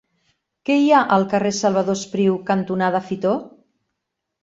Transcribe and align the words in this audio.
Què 0.69 0.77
hi 0.85 0.89
ha 0.91 1.01
al 1.17 1.27
carrer 1.35 1.53
Salvador 1.59 2.01
Espriu 2.01 2.43
cantonada 2.51 3.07
Fitor? 3.13 3.41